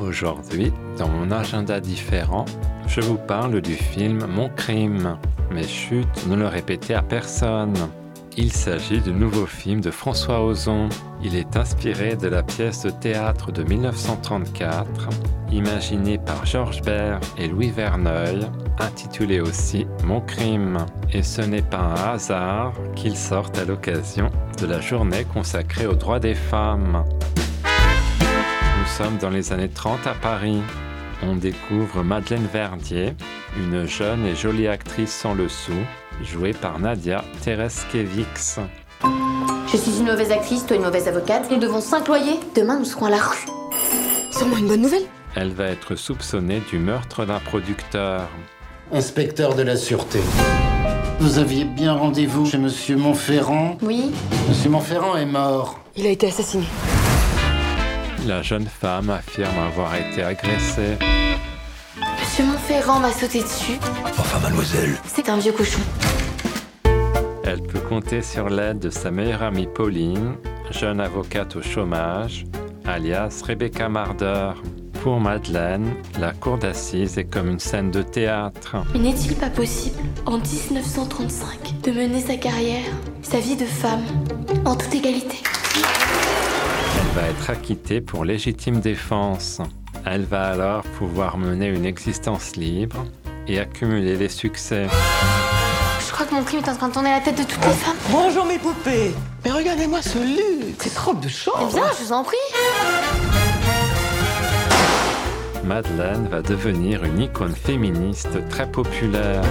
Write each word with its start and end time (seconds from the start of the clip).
Aujourd'hui, 0.00 0.72
dans 0.98 1.08
mon 1.08 1.30
agenda 1.30 1.80
différent, 1.80 2.44
je 2.86 3.00
vous 3.00 3.16
parle 3.16 3.62
du 3.62 3.74
film 3.74 4.26
Mon 4.26 4.50
crime. 4.50 5.16
Mais 5.50 5.66
chut, 5.66 6.06
ne 6.26 6.36
le 6.36 6.46
répétez 6.46 6.94
à 6.94 7.02
personne. 7.02 7.74
Il 8.36 8.52
s'agit 8.52 9.00
du 9.00 9.12
nouveau 9.12 9.46
film 9.46 9.80
de 9.80 9.90
François 9.90 10.44
Ozon. 10.44 10.90
Il 11.22 11.34
est 11.34 11.56
inspiré 11.56 12.14
de 12.14 12.28
la 12.28 12.42
pièce 12.42 12.82
de 12.82 12.90
théâtre 12.90 13.50
de 13.52 13.62
1934, 13.62 15.08
imaginée 15.50 16.18
par 16.18 16.44
Georges 16.44 16.82
Bert 16.82 17.20
et 17.38 17.48
Louis 17.48 17.70
Verneuil, 17.70 18.46
intitulée 18.78 19.40
aussi 19.40 19.86
Mon 20.04 20.20
crime. 20.20 20.84
Et 21.10 21.22
ce 21.22 21.40
n'est 21.40 21.62
pas 21.62 21.78
un 21.78 22.12
hasard 22.12 22.74
qu'il 22.94 23.16
sorte 23.16 23.56
à 23.56 23.64
l'occasion 23.64 24.30
de 24.60 24.66
la 24.66 24.82
journée 24.82 25.24
consacrée 25.24 25.86
aux 25.86 25.94
droits 25.94 26.20
des 26.20 26.34
femmes. 26.34 27.02
Nous 28.86 29.04
sommes 29.04 29.18
dans 29.18 29.30
les 29.30 29.52
années 29.52 29.68
30 29.68 30.06
à 30.06 30.14
Paris. 30.14 30.62
On 31.20 31.34
découvre 31.34 32.04
Madeleine 32.04 32.46
Verdier, 32.50 33.14
une 33.58 33.84
jeune 33.84 34.24
et 34.24 34.36
jolie 34.36 34.68
actrice 34.68 35.10
sans 35.10 35.34
le 35.34 35.48
sou, 35.48 35.72
jouée 36.22 36.52
par 36.52 36.78
Nadia 36.78 37.24
Tereskevix. 37.42 38.60
Je 39.66 39.76
suis 39.76 39.98
une 39.98 40.06
mauvaise 40.06 40.30
actrice, 40.30 40.64
toi 40.64 40.76
une 40.76 40.84
mauvaise 40.84 41.08
avocate. 41.08 41.50
Nous 41.50 41.58
devons 41.58 41.80
s'imployer. 41.80 42.38
Demain, 42.54 42.78
nous 42.78 42.84
serons 42.84 43.06
à 43.06 43.10
la 43.10 43.18
rue. 43.18 43.44
Sûrement 44.30 44.56
une 44.56 44.68
bonne 44.68 44.82
nouvelle. 44.82 45.04
Elle 45.34 45.50
va 45.50 45.64
être 45.64 45.96
soupçonnée 45.96 46.62
du 46.70 46.78
meurtre 46.78 47.26
d'un 47.26 47.40
producteur. 47.40 48.28
Inspecteur 48.92 49.56
de 49.56 49.62
la 49.62 49.76
sûreté. 49.76 50.20
Vous 51.18 51.38
aviez 51.38 51.64
bien 51.64 51.92
rendez-vous 51.92 52.46
chez 52.46 52.58
Monsieur 52.58 52.96
Montferrand? 52.96 53.78
Oui 53.82 54.12
Monsieur 54.48 54.70
Montferrand 54.70 55.16
est 55.16 55.26
mort. 55.26 55.80
Il 55.96 56.06
a 56.06 56.10
été 56.10 56.28
assassiné. 56.28 56.66
La 58.26 58.42
jeune 58.42 58.66
femme 58.66 59.10
affirme 59.10 59.56
avoir 59.56 59.94
été 59.94 60.20
agressée. 60.20 60.96
Monsieur 62.18 62.44
Montferrand 62.44 62.98
m'a 62.98 63.12
sauté 63.12 63.40
dessus. 63.40 63.78
Enfin, 64.04 64.40
mademoiselle. 64.40 64.96
C'est 65.06 65.28
un 65.28 65.36
vieux 65.36 65.52
cochon. 65.52 65.80
Elle 67.44 67.62
peut 67.62 67.78
compter 67.78 68.22
sur 68.22 68.48
l'aide 68.48 68.80
de 68.80 68.90
sa 68.90 69.12
meilleure 69.12 69.44
amie 69.44 69.68
Pauline, 69.72 70.34
jeune 70.72 70.98
avocate 70.98 71.54
au 71.54 71.62
chômage, 71.62 72.46
alias 72.84 73.42
Rebecca 73.46 73.88
Marder. 73.88 74.54
Pour 75.04 75.20
Madeleine, 75.20 75.94
la 76.18 76.32
cour 76.32 76.58
d'assises 76.58 77.18
est 77.18 77.32
comme 77.32 77.48
une 77.48 77.60
scène 77.60 77.92
de 77.92 78.02
théâtre. 78.02 78.78
Mais 78.92 78.98
n'est-il 78.98 79.36
pas 79.36 79.50
possible, 79.50 80.02
en 80.26 80.38
1935, 80.38 81.80
de 81.84 81.92
mener 81.92 82.20
sa 82.20 82.36
carrière, 82.36 82.90
sa 83.22 83.38
vie 83.38 83.54
de 83.54 83.66
femme, 83.66 84.02
en 84.64 84.74
toute 84.74 84.96
égalité? 84.96 85.44
Va 87.16 87.28
être 87.28 87.48
acquittée 87.48 88.02
pour 88.02 88.26
légitime 88.26 88.80
défense. 88.80 89.62
Elle 90.04 90.24
va 90.24 90.48
alors 90.48 90.82
pouvoir 90.98 91.38
mener 91.38 91.66
une 91.68 91.86
existence 91.86 92.56
libre 92.56 93.06
et 93.48 93.58
accumuler 93.58 94.16
les 94.16 94.28
succès. 94.28 94.86
Je 96.06 96.12
crois 96.12 96.26
que 96.26 96.34
mon 96.34 96.44
crime 96.44 96.60
est 96.62 96.68
en 96.68 96.74
train 96.76 96.88
de 96.88 96.92
tourner 96.92 97.08
la 97.10 97.20
tête 97.20 97.38
de 97.38 97.42
toutes 97.44 97.64
les 97.64 97.72
femmes. 97.72 97.96
Bonjour 98.10 98.44
mes 98.44 98.58
poupées. 98.58 99.12
Mais 99.44 99.50
regardez-moi 99.50 100.02
ce 100.02 100.18
luxe. 100.18 100.76
Cette 100.80 100.98
robe 100.98 101.20
de 101.20 101.28
Eh 101.28 101.30
chambre. 101.30 101.72
bien, 101.72 101.84
je 101.98 102.04
vous 102.04 102.12
en 102.12 102.22
prie. 102.22 102.36
Madeleine 105.64 106.28
va 106.28 106.42
devenir 106.42 107.02
une 107.04 107.22
icône 107.22 107.54
féministe 107.54 108.46
très 108.50 108.70
populaire. 108.70 109.42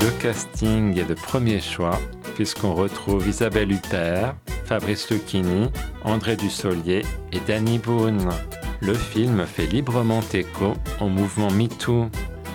Le 0.00 0.10
casting 0.22 0.96
est 0.96 1.08
de 1.08 1.14
premier 1.14 1.60
choix 1.60 1.98
puisqu'on 2.36 2.72
retrouve 2.74 3.26
Isabelle 3.28 3.72
Huppert, 3.72 4.34
Fabrice 4.72 5.10
Lucchini, 5.10 5.68
André 6.02 6.34
Dussolier 6.34 7.02
et 7.30 7.40
Danny 7.46 7.78
Boone. 7.78 8.30
Le 8.80 8.94
film 8.94 9.44
fait 9.44 9.66
librement 9.66 10.22
écho 10.32 10.72
au 10.98 11.08
mouvement 11.10 11.50
MeToo. 11.50 12.08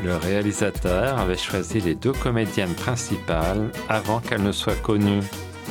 Le 0.03 0.16
réalisateur 0.16 1.19
avait 1.19 1.38
choisi 1.38 1.79
les 1.79 1.94
deux 1.94 2.13
comédiennes 2.13 2.73
principales 2.73 3.69
avant 3.88 4.19
qu'elles 4.19 4.41
ne 4.41 4.51
soient 4.51 4.73
connues. 4.73 5.22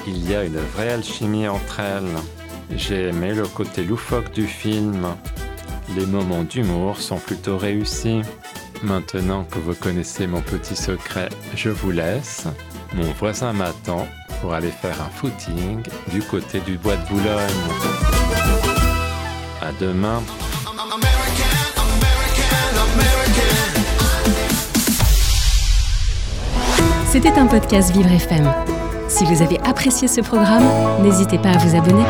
Il 0.07 0.31
y 0.31 0.37
a 0.37 0.45
une 0.45 0.59
vraie 0.59 0.93
alchimie 0.93 1.49
entre 1.49 1.81
elles. 1.81 2.15
J'ai 2.77 3.09
aimé 3.09 3.35
le 3.35 3.49
côté 3.49 3.83
loufoque 3.83 4.33
du 4.33 4.47
film. 4.47 5.05
Les 5.97 6.07
moments 6.07 6.45
d'humour 6.45 7.01
sont 7.01 7.19
plutôt 7.19 7.59
réussis. 7.59 8.23
Maintenant 8.85 9.43
que 9.51 9.59
vous 9.59 9.75
connaissez 9.75 10.29
mon 10.29 10.43
petit 10.43 10.77
secret, 10.77 11.29
je 11.57 11.71
vous 11.71 11.91
laisse. 11.91 12.47
Mon 12.95 13.11
voisin 13.15 13.53
m'attend 13.53 14.07
pour 14.41 14.55
aller 14.55 14.71
faire 14.71 15.01
un 15.01 15.11
footing 15.11 15.83
du 16.13 16.23
côté 16.23 16.61
du 16.61 16.79
bois 16.79 16.97
de 16.97 17.09
Boulogne. 17.09 17.51
À 19.61 19.73
demain. 19.81 20.23
C'était 27.09 27.39
un 27.39 27.47
podcast 27.47 27.93
Vivre 27.93 28.13
FM. 28.13 28.53
Si 29.09 29.25
vous 29.25 29.41
avez 29.43 29.59
apprécié 29.61 30.09
ce 30.09 30.21
programme, 30.21 30.65
n'hésitez 31.03 31.39
pas 31.39 31.51
à 31.51 31.59
vous 31.59 31.77
abonner. 31.77 32.05